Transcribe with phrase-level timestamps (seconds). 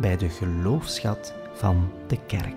[0.00, 2.56] bij de geloofschat van de kerk.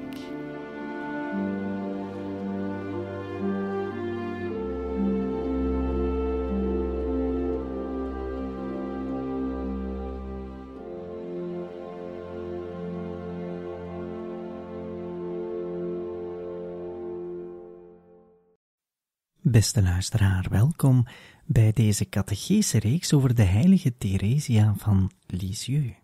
[19.41, 21.05] Beste luisteraar, welkom
[21.45, 26.00] bij deze catechese reeks over de heilige Theresia van Lisieux.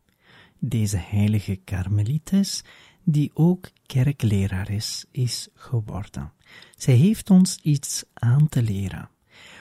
[0.59, 2.63] Deze heilige karmelites,
[3.03, 6.31] die ook kerklerares is geworden.
[6.75, 9.09] Zij heeft ons iets aan te leren,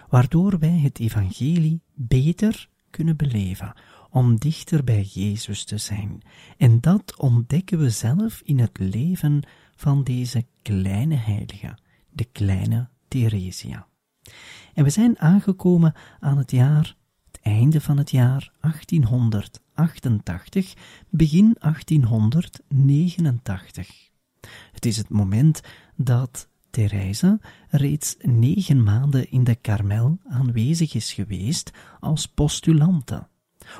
[0.08, 3.74] waardoor wij het evangelie beter kunnen beleven,
[4.10, 6.22] om dichter bij Jezus te zijn.
[6.56, 9.42] En dat ontdekken we zelf in het leven
[9.76, 11.78] van deze kleine heilige,
[12.10, 13.86] de kleine Theresia.
[14.74, 18.52] En we zijn aangekomen aan het jaar, het einde van het jaar
[19.76, 20.74] 1888,
[21.10, 24.10] begin 1889.
[24.72, 25.60] Het is het moment
[25.96, 33.28] dat Therese reeds negen maanden in de Karmel aanwezig is geweest als postulante,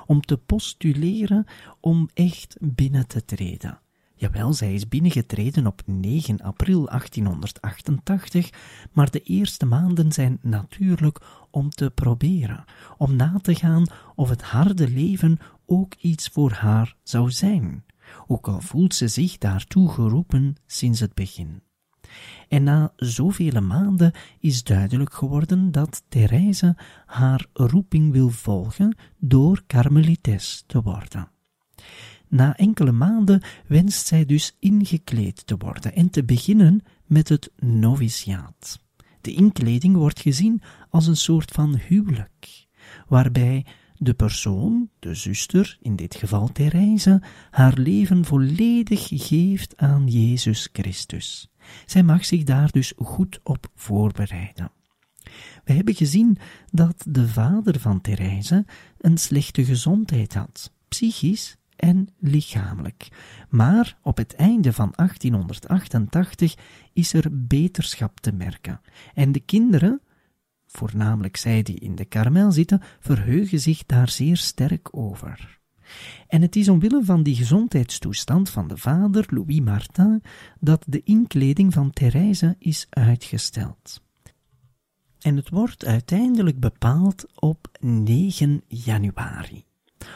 [0.06, 1.44] om te postuleren
[1.80, 3.81] om echt binnen te treden
[4.19, 8.50] Jawel, zij is binnengetreden op 9 april 1888,
[8.92, 12.64] maar de eerste maanden zijn natuurlijk om te proberen,
[12.97, 17.84] om na te gaan of het harde leven ook iets voor haar zou zijn,
[18.27, 21.62] ook al voelt ze zich daartoe geroepen sinds het begin.
[22.48, 30.65] En na zoveel maanden is duidelijk geworden dat Therese haar roeping wil volgen door karmelites
[30.66, 31.28] te worden.
[32.28, 38.81] Na enkele maanden wenst zij dus ingekleed te worden en te beginnen met het noviciaat.
[39.20, 42.66] De inkleding wordt gezien als een soort van huwelijk,
[43.09, 43.66] waarbij
[43.98, 51.50] de persoon, de zuster, in dit geval Therese, haar leven volledig geeft aan Jezus Christus.
[51.86, 54.70] Zij mag zich daar dus goed op voorbereiden.
[55.65, 56.38] We hebben gezien
[56.70, 58.65] dat de vader van Therese
[58.98, 63.09] een slechte gezondheid had, psychisch en lichamelijk.
[63.48, 66.54] Maar op het einde van 1888
[66.92, 68.81] is er beterschap te merken.
[69.14, 70.00] En de kinderen,
[70.66, 75.59] voornamelijk zij die in de karmel zitten, verheugen zich daar zeer sterk over.
[76.28, 80.22] En het is omwille van die gezondheidstoestand van de vader, Louis Martin,
[80.60, 84.04] dat de inkleding van Therese is uitgesteld.
[85.20, 89.66] En het wordt uiteindelijk bepaald op 9 januari.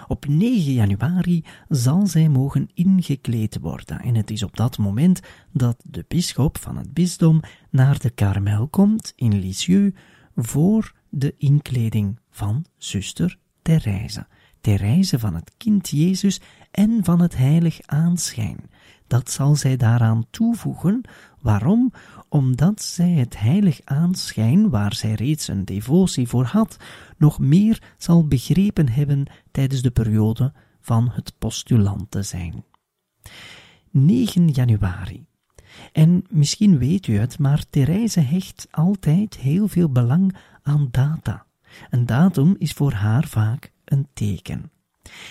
[0.09, 5.21] Op 9 januari zal zij mogen ingekleed worden en het is op dat moment
[5.53, 7.41] dat de bisschop van het bisdom
[7.71, 9.99] naar de Karmel komt in Lisieux
[10.35, 14.27] voor de inkleding van zuster Therese.
[14.61, 16.41] Therese van het kind Jezus
[16.71, 18.71] en van het heilig aanschijn.
[19.11, 21.01] Dat zal zij daaraan toevoegen.
[21.41, 21.93] Waarom?
[22.29, 26.77] Omdat zij het heilig aanschijn, waar zij reeds een devotie voor had,
[27.19, 32.65] nog meer zal begrepen hebben tijdens de periode van het postulante zijn.
[33.91, 35.27] 9 januari.
[35.93, 41.47] En misschien weet u het, maar Therese hecht altijd heel veel belang aan data.
[41.91, 44.71] Een datum is voor haar vaak een teken.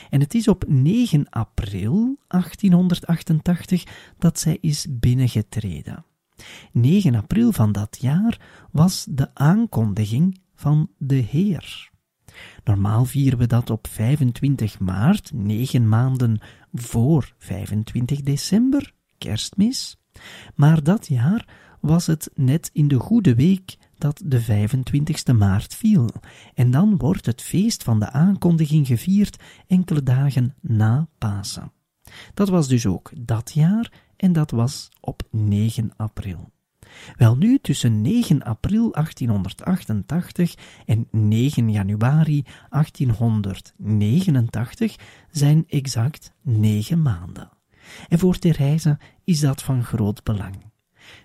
[0.10, 3.84] En het is op 9 april 1888
[4.18, 6.06] dat zij is binnengetreden.
[6.72, 11.90] 9 april van dat jaar was de aankondiging van de Heer.
[12.64, 16.40] Normaal vieren we dat op 25 maart, negen maanden
[16.74, 19.98] voor 25 december, kerstmis.
[20.56, 21.48] Maar dat jaar
[21.82, 26.10] was het net in de goede week dat de 25ste maart viel,
[26.54, 31.72] en dan wordt het feest van de aankondiging gevierd enkele dagen na Pasen.
[32.34, 36.52] Dat was dus ook dat jaar en dat was op 9 april.
[37.16, 40.56] Wel nu, tussen 9 april 1888
[40.86, 44.96] en 9 januari 1889
[45.32, 47.50] zijn exact negen maanden.
[48.08, 50.56] En voor Therese is dat van groot belang.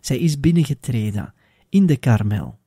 [0.01, 1.35] Zij is binnengetreden
[1.69, 2.59] in de Karmel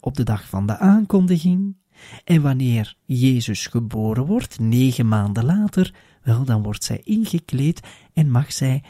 [0.00, 1.76] op de dag van de aankondiging
[2.24, 7.80] En wanneer Jezus geboren wordt, negen maanden later, wel, dan wordt zij ingekleed
[8.12, 8.84] en mag zij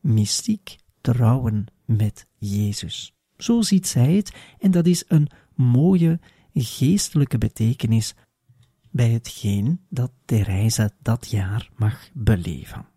[0.00, 3.14] mystiek trouwen met Jezus.
[3.36, 6.20] Zo ziet zij het en dat is een mooie
[6.54, 8.14] geestelijke betekenis
[8.90, 12.91] bij hetgeen dat Therese dat jaar mag beleven.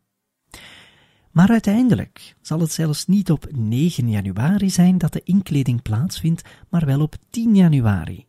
[1.36, 6.86] Maar uiteindelijk zal het zelfs niet op 9 januari zijn dat de inkleding plaatsvindt, maar
[6.86, 8.26] wel op 10 januari,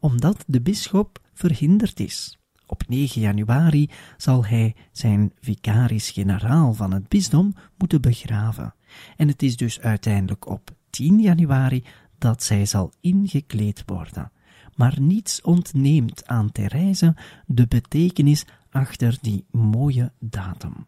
[0.00, 2.38] omdat de bisschop verhinderd is.
[2.66, 8.74] Op 9 januari zal hij zijn vicaris-generaal van het bisdom moeten begraven.
[9.16, 11.84] En het is dus uiteindelijk op 10 januari
[12.18, 14.32] dat zij zal ingekleed worden.
[14.74, 17.16] Maar niets ontneemt aan Therese
[17.46, 20.86] de betekenis achter die mooie datum.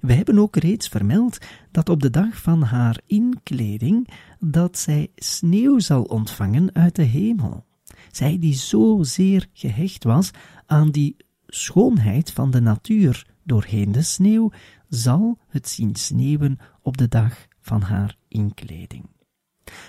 [0.00, 1.38] We hebben ook reeds vermeld
[1.70, 4.08] dat op de dag van haar inkleding
[4.38, 7.64] dat zij sneeuw zal ontvangen uit de hemel.
[8.10, 10.30] Zij die zo zeer gehecht was
[10.66, 11.16] aan die
[11.46, 14.50] schoonheid van de natuur doorheen de sneeuw,
[14.88, 19.04] zal het zien sneeuwen op de dag van haar inkleding.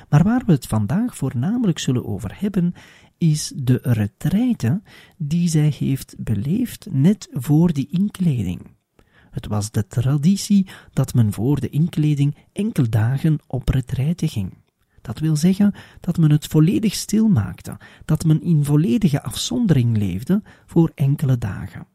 [0.09, 2.73] Maar waar we het vandaag voornamelijk zullen over hebben,
[3.17, 4.81] is de retraite
[5.17, 8.76] die zij heeft beleefd net voor die inkleding.
[9.37, 14.53] Het was de traditie dat men voor de inkleding enkel dagen op retraite ging.
[15.01, 20.41] Dat wil zeggen dat men het volledig stil maakte, dat men in volledige afzondering leefde
[20.65, 21.87] voor enkele dagen.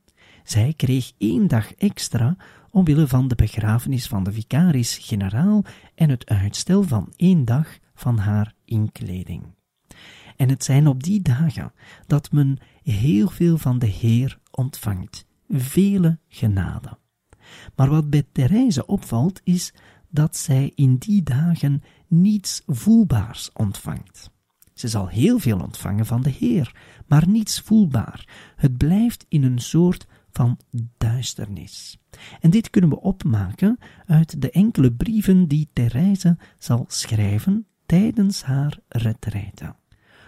[0.45, 2.37] Zij kreeg één dag extra
[2.71, 5.65] omwille van de begrafenis van de vicaris-generaal
[5.95, 9.43] en het uitstel van één dag van haar inkleding.
[10.37, 11.73] En het zijn op die dagen
[12.07, 17.01] dat men heel veel van de Heer ontvangt, vele genade.
[17.77, 19.73] Maar wat bij Therese opvalt is
[20.09, 24.31] dat zij in die dagen niets voelbaars ontvangt.
[24.75, 26.75] Ze zal heel veel ontvangen van de Heer,
[27.07, 28.29] maar niets voelbaar.
[28.57, 30.59] Het blijft in een soort van
[30.99, 31.99] duisternis.
[32.41, 38.79] En dit kunnen we opmaken uit de enkele brieven die Therese zal schrijven tijdens haar
[38.89, 39.75] retraite.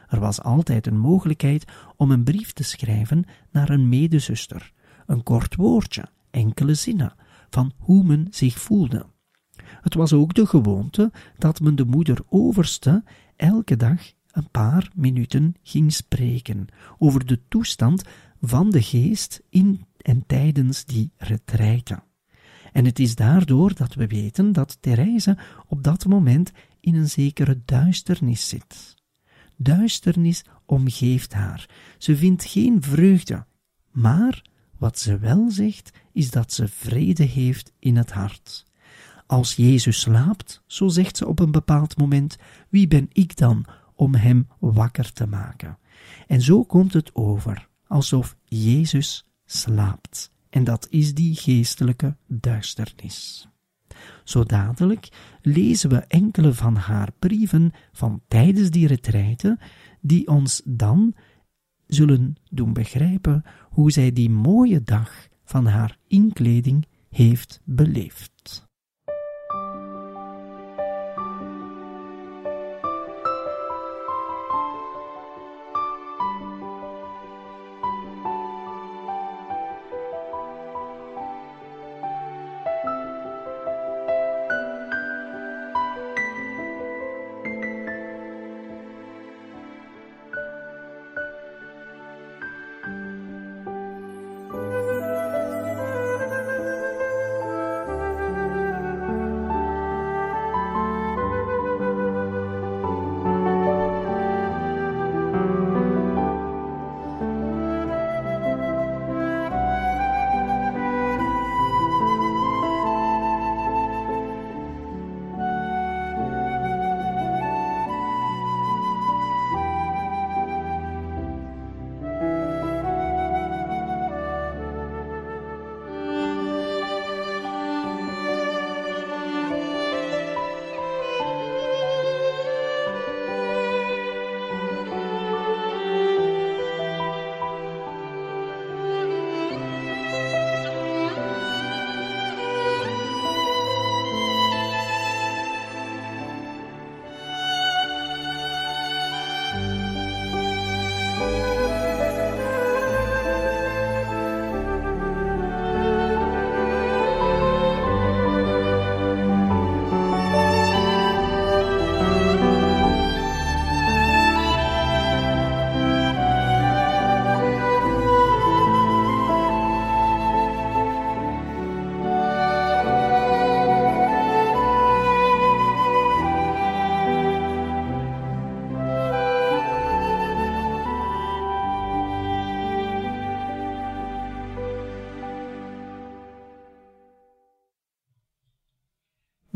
[0.08, 1.64] Er was altijd een mogelijkheid
[1.96, 4.72] om een brief te schrijven naar een medezuster,
[5.06, 6.04] een kort woordje,
[6.34, 7.14] enkele zinnen,
[7.50, 9.06] van hoe men zich voelde.
[9.64, 13.04] Het was ook de gewoonte dat men de moeder overste
[13.36, 14.00] elke dag
[14.30, 16.66] een paar minuten ging spreken
[16.98, 18.02] over de toestand
[18.40, 22.02] van de geest in en tijdens die retraite.
[22.72, 27.62] En het is daardoor dat we weten dat Therese op dat moment in een zekere
[27.64, 28.94] duisternis zit.
[29.56, 31.68] Duisternis omgeeft haar.
[31.98, 33.46] Ze vindt geen vreugde,
[33.90, 34.42] maar
[34.84, 38.66] wat ze wel zegt, is dat ze vrede heeft in het hart.
[39.26, 42.36] Als Jezus slaapt, zo zegt ze op een bepaald moment,
[42.68, 43.64] wie ben ik dan
[43.94, 45.78] om hem wakker te maken?
[46.26, 50.32] En zo komt het over, alsof Jezus slaapt.
[50.50, 53.48] En dat is die geestelijke duisternis.
[54.24, 55.08] Zo dadelijk
[55.42, 59.58] lezen we enkele van haar brieven van tijdens die retraite,
[60.00, 61.14] die ons dan
[61.86, 68.66] zullen doen begrijpen hoe zij die mooie dag van haar inkleding heeft beleefd.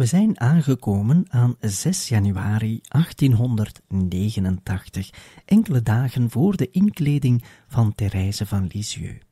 [0.08, 5.10] Zijn aangekomen aan 6 januari 1889,
[5.44, 9.24] enkele dagen voor de inkleding van Therese van Lisieux.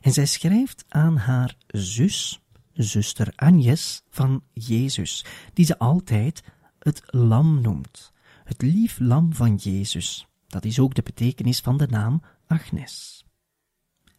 [0.00, 2.40] En zij schrijft aan haar zus,
[2.72, 6.42] zuster Agnes van Jezus, die ze altijd
[6.78, 8.12] het lam noemt,
[8.44, 10.26] het lief lam van Jezus.
[10.46, 13.24] Dat is ook de betekenis van de naam Agnes.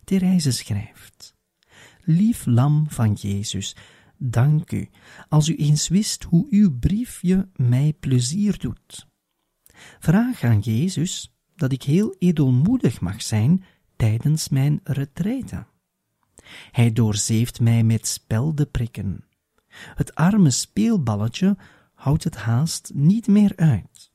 [0.04, 1.36] Therese schrijft:
[2.02, 3.76] Lief lam van Jezus,
[4.26, 4.90] dank u,
[5.30, 9.08] als u eens wist hoe uw briefje mij plezier doet.
[10.00, 13.64] Vraag aan Jezus dat ik heel edelmoedig mag zijn
[13.96, 15.66] tijdens mijn retraite.
[16.72, 19.24] Hij doorzeeft mij met speldenprikken.
[19.96, 21.58] Het arme speelballetje
[21.94, 24.12] houdt het haast niet meer uit.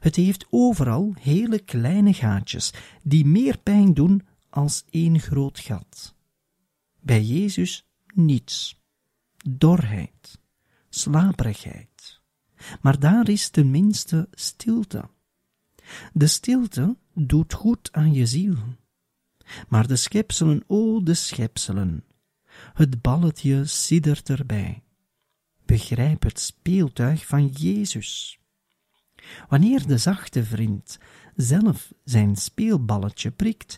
[0.00, 2.72] Het heeft overal hele kleine gaatjes,
[3.02, 6.14] die meer pijn doen als één groot gat.
[7.00, 8.79] Bij Jezus niets.
[9.48, 10.40] Dorheid,
[10.88, 12.20] slaperigheid.
[12.80, 15.08] Maar daar is tenminste stilte.
[16.12, 18.56] De stilte doet goed aan je ziel.
[19.68, 22.04] Maar de schepselen, o de schepselen,
[22.74, 24.82] het balletje siddert erbij.
[25.64, 28.40] Begrijp het speeltuig van Jezus.
[29.48, 30.98] Wanneer de zachte vriend
[31.36, 33.76] zelf zijn speelballetje prikt,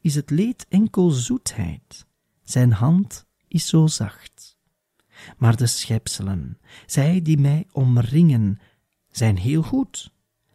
[0.00, 2.06] is het leed enkel zoetheid.
[2.44, 4.57] Zijn hand is zo zacht.
[5.36, 8.58] Maar de schepselen, zij die mij omringen,
[9.10, 10.12] zijn heel goed.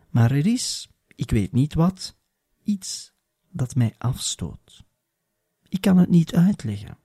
[0.09, 2.17] Maar er is, ik weet niet wat,
[2.63, 3.13] iets
[3.49, 4.83] dat mij afstoot.
[5.69, 6.97] Ik kan het niet uitleggen.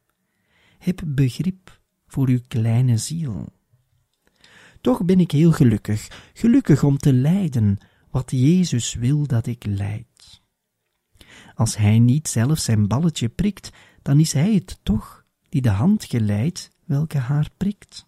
[0.78, 3.52] Heb begrip voor uw kleine ziel.
[4.80, 7.78] Toch ben ik heel gelukkig, gelukkig om te lijden
[8.10, 10.42] wat Jezus wil dat ik lijd.
[11.54, 13.70] Als Hij niet zelf zijn balletje prikt,
[14.02, 18.06] dan is Hij het toch die de hand geleidt welke haar prikt.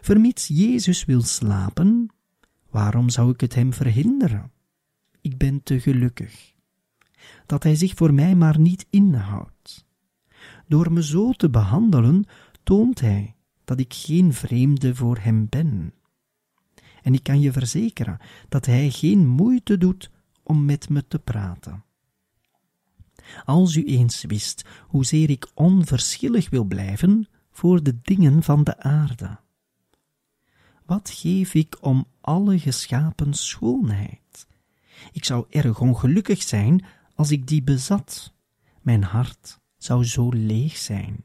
[0.00, 2.10] Vermits Jezus wil slapen,
[2.70, 4.52] waarom zou ik het hem verhinderen?
[5.20, 6.54] Ik ben te gelukkig.
[7.46, 9.86] Dat hij zich voor mij maar niet inhoudt.
[10.66, 12.24] Door me zo te behandelen,
[12.62, 13.34] toont hij
[13.64, 15.94] dat ik geen vreemde voor hem ben.
[17.02, 20.10] En ik kan je verzekeren dat hij geen moeite doet
[20.42, 21.84] om met me te praten.
[23.44, 29.38] Als u eens wist hoezeer ik onverschillig wil blijven voor de dingen van de aarde.
[30.84, 34.46] Wat geef ik om alle geschapen schoonheid?
[35.12, 36.84] Ik zou erg ongelukkig zijn
[37.14, 38.34] als ik die bezat.
[38.82, 41.24] Mijn hart zou zo leeg zijn.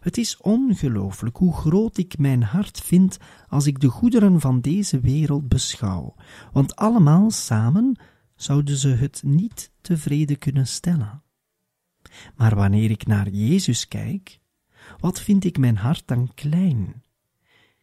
[0.00, 3.18] Het is ongelooflijk hoe groot ik mijn hart vind
[3.48, 6.14] als ik de goederen van deze wereld beschouw,
[6.52, 7.96] want allemaal samen
[8.34, 11.22] zouden ze het niet tevreden kunnen stellen.
[12.36, 14.42] Maar wanneer ik naar Jezus kijk,
[15.04, 17.02] wat vind ik mijn hart dan klein?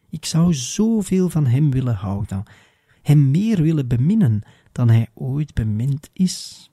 [0.09, 2.43] Ik zou zoveel van Hem willen houden,
[3.01, 6.71] Hem meer willen beminnen dan Hij ooit bemind is.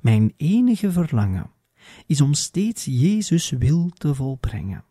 [0.00, 1.50] Mijn enige verlangen
[2.06, 4.84] is om steeds Jezus wil te volbrengen,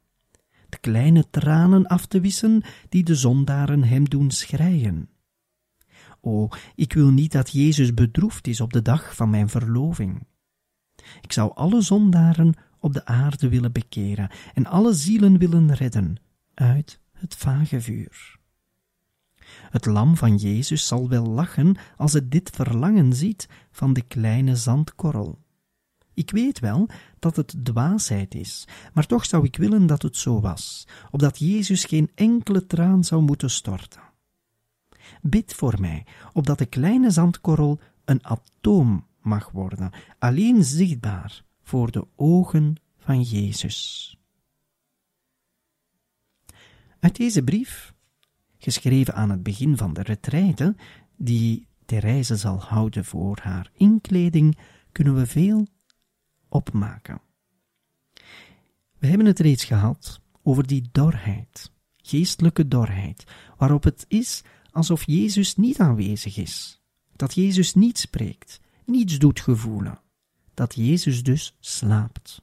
[0.70, 5.10] de kleine tranen af te wissen die de zondaren Hem doen schreien.
[6.22, 10.28] O, ik wil niet dat Jezus bedroefd is op de dag van mijn verloving.
[11.22, 16.18] Ik zou alle zondaren op de aarde willen bekeren en alle zielen willen redden
[16.54, 18.38] uit het vage vuur.
[19.70, 24.56] Het lam van Jezus zal wel lachen als het dit verlangen ziet van de kleine
[24.56, 25.40] zandkorrel.
[26.14, 30.42] Ik weet wel dat het dwaasheid is, maar toch zou ik willen dat het zo
[30.42, 34.02] was, opdat Jezus geen enkele traan zou moeten storten.
[35.22, 42.08] Bid voor mij, opdat de kleine zandkorrel een atoom mag worden, alleen zichtbaar voor de
[42.16, 44.18] ogen van Jezus.
[47.00, 47.94] Uit deze brief,
[48.58, 50.76] geschreven aan het begin van de retraite,
[51.18, 54.58] die Therese zal houden voor haar inkleding,
[54.92, 55.68] kunnen we veel
[56.48, 57.22] opmaken.
[58.98, 63.24] We hebben het reeds gehad over die dorheid, geestelijke dorheid,
[63.58, 66.82] waarop het is alsof Jezus niet aanwezig is,
[67.16, 70.02] dat Jezus niet spreekt, niets doet gevoelen,
[70.60, 72.42] dat Jezus dus slaapt.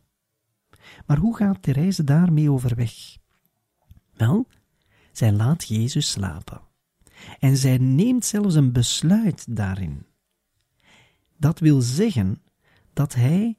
[1.06, 3.16] Maar hoe gaat Therese daarmee overweg?
[4.12, 4.48] Wel,
[5.12, 6.60] zij laat Jezus slapen.
[7.38, 10.06] En zij neemt zelfs een besluit daarin.
[11.36, 12.42] Dat wil zeggen
[12.92, 13.58] dat hij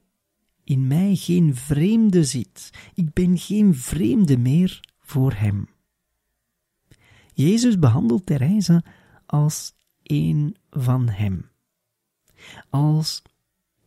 [0.64, 2.70] in mij geen vreemde ziet.
[2.94, 5.68] Ik ben geen vreemde meer voor hem.
[7.32, 8.84] Jezus behandelt Therese
[9.26, 9.72] als
[10.02, 11.50] een van hem.
[12.70, 13.22] Als,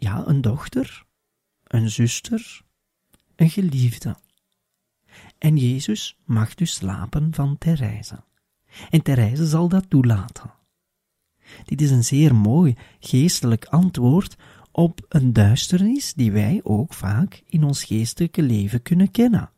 [0.04, 1.06] ja, een dochter,
[1.64, 2.62] een zuster,
[3.36, 4.16] een geliefde.
[5.38, 8.24] En Jezus mag dus slapen van Therese.
[8.90, 10.54] En Therese zal dat toelaten.
[11.66, 14.36] Dit is een zeer mooi geestelijk antwoord
[14.72, 19.52] op een duisternis die wij ook vaak in ons geestelijke leven kunnen kennen.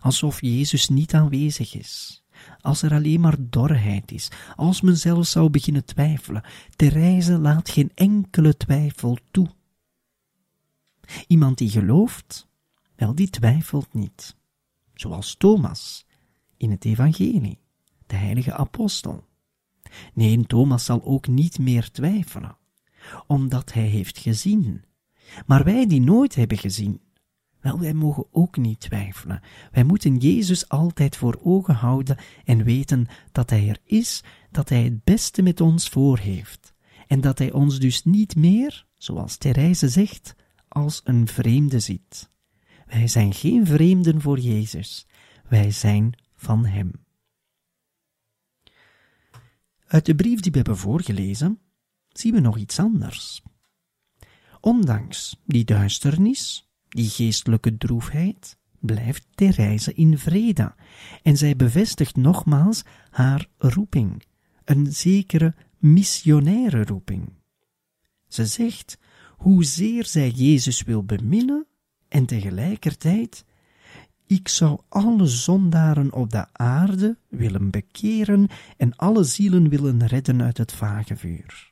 [0.00, 2.22] Alsof Jezus niet aanwezig is,
[2.60, 6.42] als er alleen maar dorheid is, als men zelfs zou beginnen twijfelen.
[6.76, 9.48] Therese laat geen enkele twijfel toe.
[11.26, 12.48] Iemand die gelooft,
[12.96, 14.36] wel, die twijfelt niet.
[14.94, 16.06] Zoals Thomas
[16.56, 17.58] in het Evangelie,
[18.06, 19.24] de heilige apostel.
[20.14, 22.56] Nee, Thomas zal ook niet meer twijfelen,
[23.26, 24.84] omdat hij heeft gezien.
[25.46, 27.00] Maar wij die nooit hebben gezien,
[27.60, 29.40] wel, wij mogen ook niet twijfelen.
[29.72, 34.82] Wij moeten Jezus altijd voor ogen houden en weten dat Hij er is, dat Hij
[34.82, 36.74] het beste met ons voor heeft.
[37.06, 40.34] En dat Hij ons dus niet meer, zoals Therese zegt,
[40.68, 42.30] als een vreemde ziet.
[42.86, 45.06] Wij zijn geen vreemden voor Jezus,
[45.48, 46.92] wij zijn van Hem.
[49.86, 51.60] Uit de brief die we hebben voorgelezen,
[52.08, 53.42] zien we nog iets anders.
[54.60, 60.74] Ondanks die duisternis, die geestelijke droefheid, blijft Therese in vrede
[61.22, 64.22] en zij bevestigt nogmaals haar roeping,
[64.64, 67.32] een zekere missionaire roeping.
[68.28, 68.98] Ze zegt
[69.36, 71.66] hoezeer zij Jezus wil beminnen
[72.08, 73.44] en tegelijkertijd
[74.26, 80.58] ik zou alle zondaren op de aarde willen bekeren en alle zielen willen redden uit
[80.58, 81.69] het vage vuur.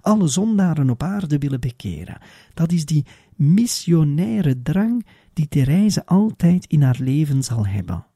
[0.00, 2.18] Alle zondaren op aarde willen bekeren.
[2.54, 3.06] Dat is die
[3.36, 8.06] missionaire drang die Therese altijd in haar leven zal hebben.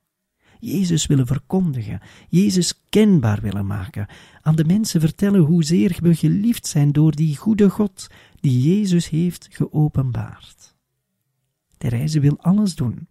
[0.60, 4.06] Jezus willen verkondigen, Jezus kenbaar willen maken,
[4.40, 8.06] aan de mensen vertellen hoezeer we geliefd zijn door die goede God
[8.40, 10.74] die Jezus heeft geopenbaard.
[11.78, 13.08] Therese wil alles doen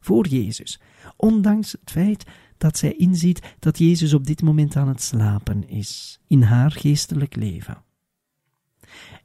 [0.00, 0.80] voor Jezus,
[1.16, 2.24] ondanks het feit
[2.58, 7.36] dat zij inziet dat Jezus op dit moment aan het slapen is in haar geestelijk
[7.36, 7.82] leven.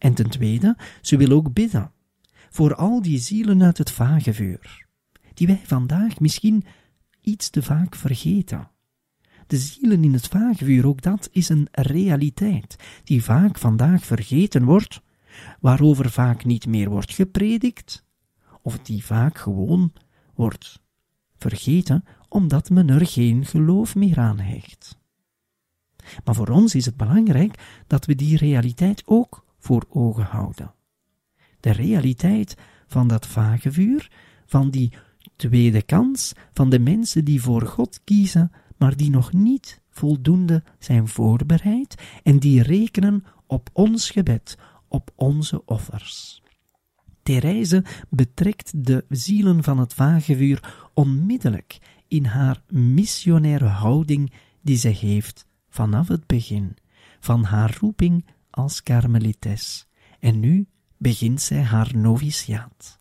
[0.06, 1.91] En ten tweede, ze wil ook bidden
[2.50, 4.88] voor al die zielen uit het vage vuur,
[5.34, 6.65] die wij vandaag misschien
[7.22, 8.70] iets te vaak vergeten.
[9.48, 14.63] De zielen in het vage vuur, ook dat is een realiteit, die vaak vandaag vergeten
[14.63, 15.02] wordt,
[15.60, 18.06] waarover vaak niet meer wordt gepredikt,
[18.62, 19.94] of die vaak gewoon
[20.36, 20.82] wordt
[21.38, 24.98] vergeten omdat men er geen geloof meer aan hecht.
[26.24, 30.73] Maar voor ons is het belangrijk dat we die realiteit ook voor ogen houden.
[31.60, 32.56] De realiteit
[32.88, 34.12] van dat vage vuur,
[34.45, 34.93] van die
[35.36, 41.08] tweede kans, van de mensen die voor God kiezen, maar die nog niet voldoende zijn
[41.08, 46.43] voorbereid en die rekenen op ons gebed, op onze offers.
[47.23, 55.45] Therese betrekt de zielen van het vagevuur onmiddellijk in haar missionaire houding die ze heeft
[55.69, 56.78] vanaf het begin
[57.19, 58.25] van haar roeping
[58.56, 59.88] als karmelites.
[60.20, 63.00] En nu begint zij haar noviciaat.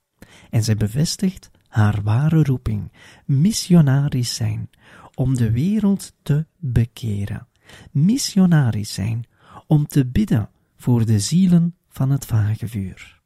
[0.50, 2.92] En zij bevestigt haar ware roeping,
[3.24, 4.70] missionaris zijn,
[5.14, 7.48] om de wereld te bekeren.
[7.90, 9.26] Missionaris zijn,
[9.66, 13.22] om te bidden voor de zielen van het vagevuur.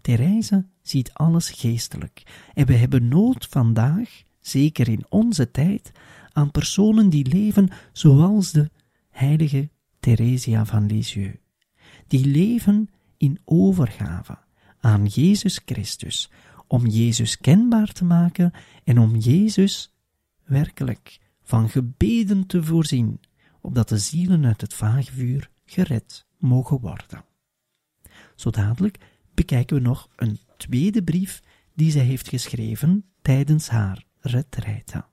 [0.00, 2.22] Therese ziet alles geestelijk
[2.54, 5.92] en we hebben nood vandaag, zeker in onze tijd,
[6.32, 8.70] aan personen die leven zoals de
[9.10, 9.70] heilige
[10.00, 11.41] Theresia van Lisieux.
[12.12, 14.38] Die leven in overgave
[14.80, 16.30] aan Jezus Christus,
[16.66, 18.52] om Jezus kenbaar te maken
[18.84, 19.94] en om Jezus
[20.44, 23.20] werkelijk van gebeden te voorzien,
[23.60, 27.24] opdat de zielen uit het vaagvuur gered mogen worden.
[28.36, 28.98] Zo dadelijk
[29.34, 31.42] bekijken we nog een tweede brief
[31.74, 35.04] die zij heeft geschreven tijdens haar retraite.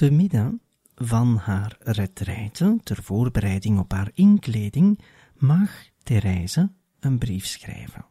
[0.00, 0.60] Te midden
[0.94, 5.00] van haar retraite ter voorbereiding op haar inkleding
[5.36, 5.70] mag
[6.02, 8.06] Therese een brief schrijven.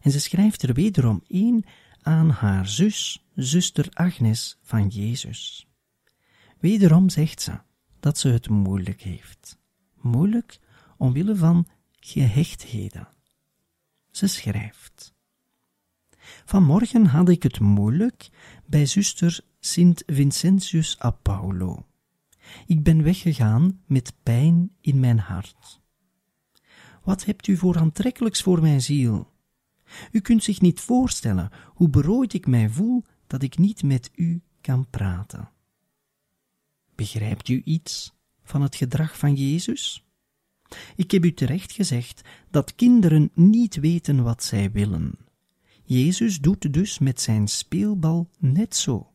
[0.00, 1.64] En ze schrijft er wederom een
[2.02, 5.66] aan haar zus, zuster Agnes van Jezus.
[6.58, 7.58] Wederom zegt ze
[8.00, 9.58] dat ze het moeilijk heeft.
[10.00, 10.58] Moeilijk
[10.96, 11.66] omwille van
[12.00, 13.08] gehechtheden.
[14.10, 15.14] Ze schrijft.
[16.44, 18.28] Vanmorgen had ik het moeilijk
[18.64, 21.86] bij zuster Sint Vincentius a Paulo.
[22.66, 25.80] Ik ben weggegaan met pijn in mijn hart.
[27.02, 29.32] Wat hebt u voor aantrekkelijks voor mijn ziel?
[30.12, 34.40] U kunt zich niet voorstellen hoe berooid ik mij voel dat ik niet met u
[34.60, 35.50] kan praten.
[36.94, 40.04] Begrijpt u iets van het gedrag van Jezus?
[40.96, 45.18] Ik heb u terecht gezegd dat kinderen niet weten wat zij willen.
[45.84, 49.10] Jezus doet dus met zijn speelbal net zo.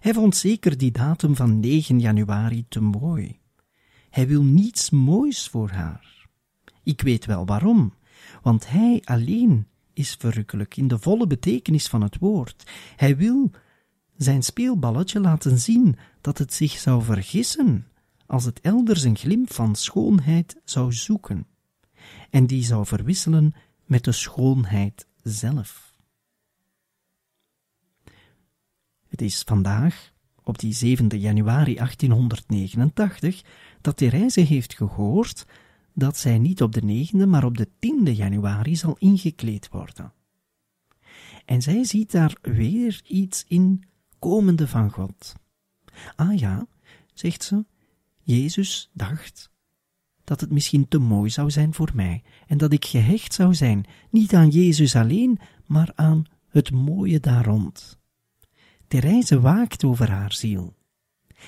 [0.00, 3.40] Hij vond zeker die datum van 9 januari te mooi.
[4.10, 6.26] Hij wil niets moois voor haar.
[6.82, 7.94] Ik weet wel waarom,
[8.42, 12.70] want hij alleen is verrukkelijk in de volle betekenis van het woord.
[12.96, 13.50] Hij wil
[14.16, 17.86] zijn speelballetje laten zien dat het zich zou vergissen
[18.26, 21.46] als het elders een glimp van schoonheid zou zoeken,
[22.30, 23.54] en die zou verwisselen
[23.84, 25.94] met de schoonheid zelf.
[29.08, 33.42] Het is vandaag, op die 7 januari 1889,
[33.80, 35.46] dat Therese heeft gehoord
[35.94, 40.12] dat zij niet op de 9e, maar op de 10e januari zal ingekleed worden.
[41.44, 43.84] En zij ziet daar weer iets in
[44.18, 45.34] komende van God.
[46.16, 46.66] Ah ja,
[47.14, 47.64] zegt ze,
[48.22, 49.50] Jezus dacht
[50.24, 53.84] dat het misschien te mooi zou zijn voor mij en dat ik gehecht zou zijn,
[54.10, 58.00] niet aan Jezus alleen, maar aan het mooie daar rond.
[58.92, 60.76] Therese waakt over haar ziel.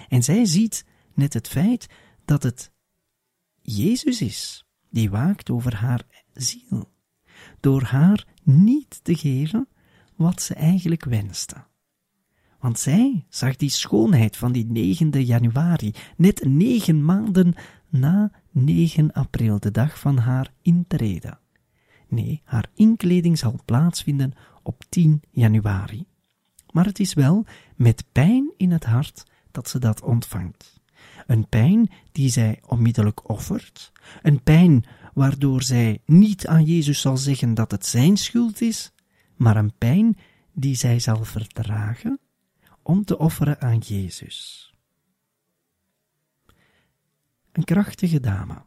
[0.08, 1.86] En zij ziet net het feit
[2.24, 2.72] dat het
[3.60, 6.92] Jezus is die waakt over haar ziel,
[7.60, 9.68] door haar niet te geven
[10.16, 11.64] wat ze eigenlijk wenste.
[12.58, 17.54] Want zij zag die schoonheid van die 9 januari, net negen maanden
[17.88, 21.38] na 9 april, de dag van haar intrede.
[22.08, 26.06] Nee, haar inkleding zal plaatsvinden op 10 januari.
[26.74, 30.80] Maar het is wel met pijn in het hart dat ze dat ontvangt.
[31.26, 37.54] Een pijn die zij onmiddellijk offert, een pijn waardoor zij niet aan Jezus zal zeggen
[37.54, 38.92] dat het zijn schuld is,
[39.36, 40.18] maar een pijn
[40.52, 42.20] die zij zal verdragen
[42.82, 44.72] om te offeren aan Jezus.
[47.52, 48.62] Een krachtige dame.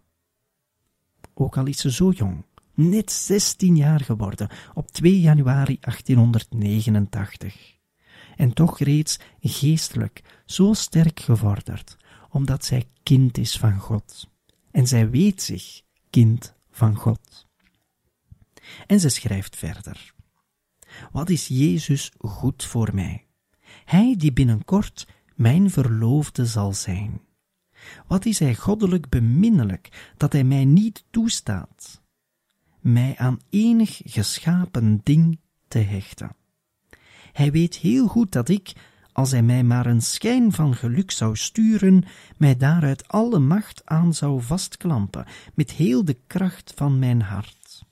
[1.33, 7.76] Ook al is ze zo jong, net 16 jaar geworden, op 2 januari 1889.
[8.37, 11.97] En toch reeds geestelijk zo sterk gevorderd,
[12.29, 14.29] omdat zij kind is van God.
[14.71, 17.47] En zij weet zich kind van God.
[18.87, 20.13] En ze schrijft verder.
[21.11, 23.27] Wat is Jezus goed voor mij?
[23.85, 27.21] Hij die binnenkort mijn verloofde zal zijn.
[28.07, 32.01] Wat is hij goddelijk beminnelijk dat hij mij niet toestaat,
[32.79, 36.35] mij aan enig geschapen ding te hechten.
[37.37, 38.73] Hij weet heel goed dat ik,
[39.11, 42.03] als hij mij maar een schijn van geluk zou sturen,
[42.37, 47.83] mij daaruit alle macht aan zou vastklampen, met heel de kracht van mijn hart.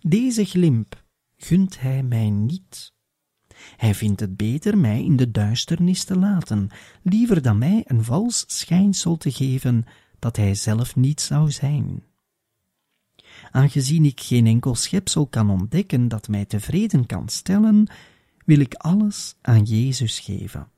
[0.00, 1.04] Deze glimp
[1.36, 2.92] gunt hij mij niet.
[3.76, 6.68] Hij vindt het beter mij in de duisternis te laten,
[7.02, 9.84] liever dan mij een vals schijnsel te geven
[10.18, 12.02] dat hij zelf niet zou zijn.
[13.50, 17.88] Aangezien ik geen enkel schepsel kan ontdekken dat mij tevreden kan stellen,
[18.48, 20.70] wil ik alles aan Jezus geven.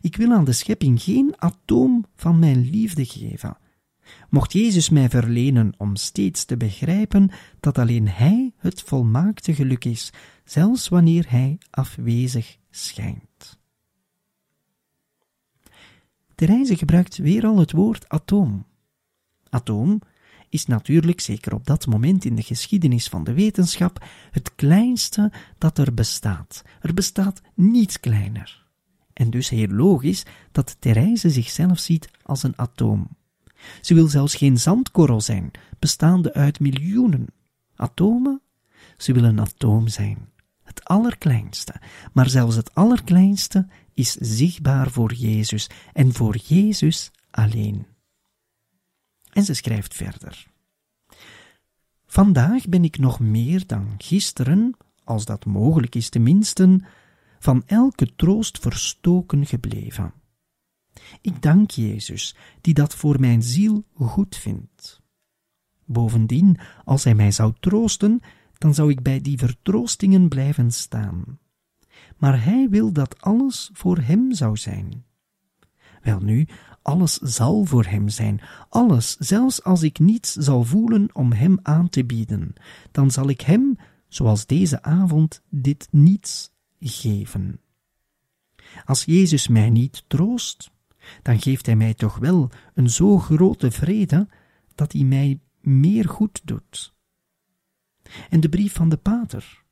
[0.00, 3.56] Ik wil aan de schepping geen atoom van mijn liefde geven.
[4.30, 10.12] Mocht Jezus mij verlenen om steeds te begrijpen dat alleen Hij het volmaakte geluk is,
[10.44, 13.58] zelfs wanneer Hij afwezig schijnt.
[16.34, 18.66] Therese gebruikt weer al het woord atoom.
[19.48, 20.00] Atoom
[20.48, 25.78] is natuurlijk, zeker op dat moment in de geschiedenis van de wetenschap, het kleinste dat
[25.78, 26.62] er bestaat.
[26.80, 28.64] Er bestaat niets kleiner.
[29.12, 33.08] En dus heel logisch dat Therese zichzelf ziet als een atoom.
[33.80, 37.26] Ze wil zelfs geen zandkorrel zijn, bestaande uit miljoenen
[37.76, 38.40] atomen.
[38.96, 40.28] Ze wil een atoom zijn,
[40.62, 41.74] het allerkleinste.
[42.12, 47.86] Maar zelfs het allerkleinste is zichtbaar voor Jezus en voor Jezus alleen.
[49.36, 50.46] En ze schrijft verder.
[52.06, 56.80] Vandaag ben ik nog meer dan gisteren, als dat mogelijk is tenminste,
[57.38, 60.12] van elke troost verstoken gebleven.
[61.20, 65.02] Ik dank Jezus, die dat voor mijn ziel goed vindt.
[65.84, 68.20] Bovendien, als hij mij zou troosten,
[68.58, 71.38] dan zou ik bij die vertroostingen blijven staan.
[72.16, 75.04] Maar hij wil dat alles voor hem zou zijn.
[76.02, 76.48] Welnu,
[76.86, 81.88] alles zal voor hem zijn, alles, zelfs als ik niets zal voelen om hem aan
[81.88, 82.52] te bieden,
[82.90, 87.60] dan zal ik hem, zoals deze avond, dit niets geven.
[88.84, 90.70] Als Jezus mij niet troost,
[91.22, 94.28] dan geeft hij mij toch wel een zo grote vrede
[94.74, 96.94] dat hij mij meer goed doet.
[98.30, 99.64] En de brief van de pater.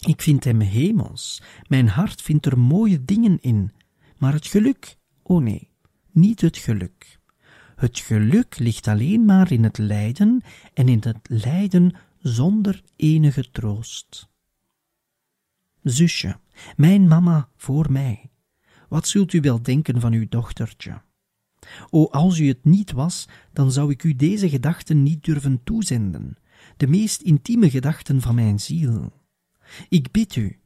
[0.00, 3.72] Ik vind hem hemels, mijn hart vindt er mooie dingen in,
[4.18, 5.69] maar het geluk, oh nee,
[6.12, 7.18] niet het geluk.
[7.76, 10.42] Het geluk ligt alleen maar in het lijden
[10.74, 14.28] en in het lijden zonder enige troost.
[15.82, 16.36] Zusje,
[16.76, 18.30] mijn mama voor mij,
[18.88, 21.02] wat zult u wel denken van uw dochtertje?
[21.90, 26.36] O, als u het niet was, dan zou ik u deze gedachten niet durven toezenden,
[26.76, 29.12] de meest intieme gedachten van mijn ziel.
[29.88, 30.60] Ik bid u,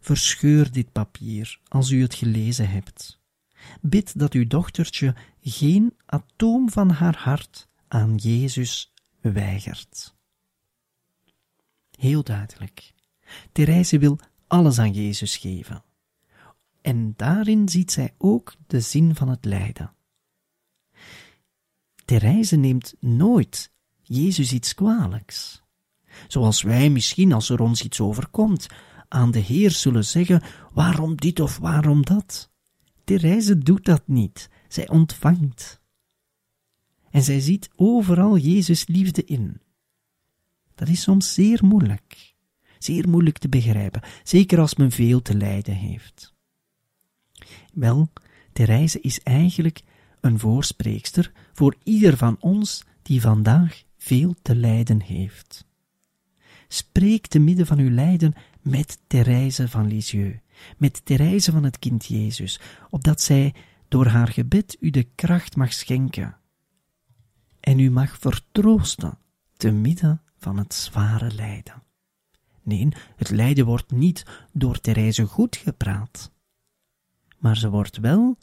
[0.00, 3.20] verscheur dit papier als u het gelezen hebt.
[3.80, 10.14] Bid dat uw dochtertje geen atoom van haar hart aan Jezus weigert.
[11.90, 12.94] Heel duidelijk.
[13.52, 15.84] Therese wil alles aan Jezus geven.
[16.80, 19.92] En daarin ziet zij ook de zin van het lijden.
[22.04, 25.62] Therese neemt nooit Jezus iets kwalijks.
[26.28, 28.66] Zoals wij misschien, als er ons iets overkomt,
[29.08, 32.50] aan de Heer zullen zeggen: waarom dit of waarom dat?
[33.06, 35.80] Therese doet dat niet, zij ontvangt.
[37.10, 39.60] En zij ziet overal Jezus liefde in.
[40.74, 42.34] Dat is soms zeer moeilijk,
[42.78, 46.34] zeer moeilijk te begrijpen, zeker als men veel te lijden heeft.
[47.72, 48.12] Wel,
[48.52, 49.82] Therese is eigenlijk
[50.20, 55.66] een voorspreekster voor ieder van ons die vandaag veel te lijden heeft.
[56.68, 60.38] Spreek te midden van uw lijden met Therese van Lisieux,
[60.76, 63.54] met Therese van het kind Jezus, opdat zij
[63.88, 66.36] door haar gebed u de kracht mag schenken
[67.60, 69.18] en u mag vertroosten
[69.56, 71.82] te midden van het zware lijden.
[72.62, 76.32] Nee, het lijden wordt niet door Therese goed gepraat,
[77.38, 78.38] maar ze wordt wel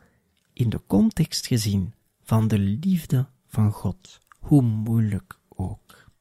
[0.53, 6.11] in de context gezien van de liefde van God, hoe moeilijk ook.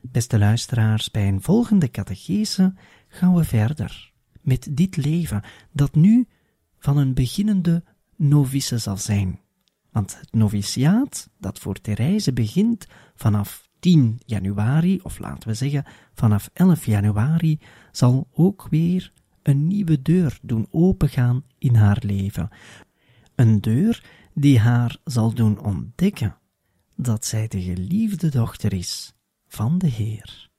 [0.00, 2.74] Beste luisteraars, bij een volgende catechese
[3.08, 4.12] gaan we verder
[4.44, 6.26] met dit leven dat nu
[6.78, 7.84] van een beginnende
[8.16, 9.40] novice zal zijn.
[9.90, 16.50] Want het noviciaat, dat voor Therese begint vanaf 10 januari, of laten we zeggen vanaf
[16.52, 17.58] 11 januari,
[17.92, 22.48] zal ook weer een nieuwe deur doen opengaan in haar leven.
[23.34, 24.04] Een deur
[24.34, 26.36] die haar zal doen ontdekken
[26.96, 29.14] dat zij de geliefde dochter is
[29.46, 30.50] van de Heer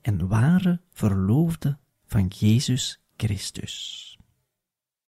[0.00, 4.11] en ware verloofde van Jezus Christus.